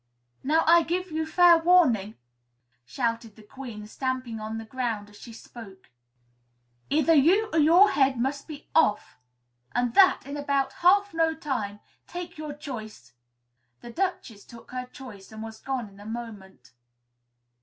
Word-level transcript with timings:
"Now, 0.43 0.63
I 0.65 0.81
give 0.81 1.11
you 1.11 1.27
fair 1.27 1.59
warning," 1.59 2.17
shouted 2.87 3.35
the 3.35 3.43
Queen, 3.43 3.85
stamping 3.85 4.39
on 4.39 4.57
the 4.57 4.65
ground 4.65 5.11
as 5.11 5.15
she 5.17 5.31
spoke, 5.31 5.91
"either 6.89 7.13
you 7.13 7.51
or 7.53 7.59
your 7.59 7.91
head 7.91 8.17
must 8.19 8.47
be 8.47 8.67
off, 8.73 9.19
and 9.75 9.93
that 9.93 10.25
in 10.25 10.37
about 10.37 10.73
half 10.81 11.13
no 11.13 11.35
time. 11.35 11.81
Take 12.07 12.35
your 12.39 12.53
choice!" 12.53 13.13
The 13.81 13.91
Duchess 13.91 14.43
took 14.43 14.71
her 14.71 14.87
choice, 14.87 15.31
and 15.31 15.43
was 15.43 15.59
gone 15.61 15.87
in 15.87 15.99
a 15.99 16.05
moment. 16.07 16.71